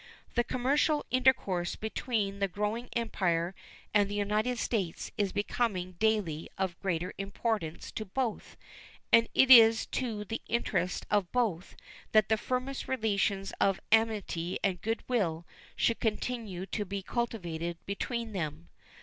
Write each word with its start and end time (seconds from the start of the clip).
The 0.33 0.43
commercial 0.43 1.05
intercourse 1.11 1.75
between 1.75 2.39
that 2.39 2.53
growing 2.53 2.89
Empire 2.95 3.53
and 3.93 4.09
the 4.09 4.15
United 4.15 4.57
States 4.57 5.11
is 5.15 5.31
becoming 5.31 5.91
daily 5.99 6.49
of 6.57 6.79
greater 6.79 7.13
importance 7.19 7.91
to 7.91 8.05
both, 8.05 8.57
and 9.13 9.27
it 9.35 9.51
is 9.51 9.85
to 9.85 10.25
the 10.25 10.41
interest 10.47 11.05
of 11.11 11.31
both 11.31 11.75
that 12.13 12.29
the 12.29 12.37
firmest 12.37 12.87
relations 12.87 13.53
of 13.61 13.79
amity 13.91 14.57
and 14.63 14.81
good 14.81 15.03
will 15.07 15.45
should 15.75 15.99
continue 15.99 16.65
to 16.65 16.83
be 16.83 17.03
cultivated 17.03 17.77
between 17.85 18.31
them. 18.31 18.69